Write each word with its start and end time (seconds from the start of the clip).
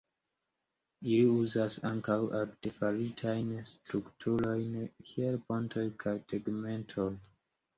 Ili 1.01 1.17
uzas 1.41 1.75
ankaŭ 1.89 2.15
artefaritajn 2.39 3.53
strukturojn 3.73 4.75
kiel 5.11 5.39
pontoj 5.51 5.85
kaj 6.07 6.19
tegmentoj. 6.35 7.11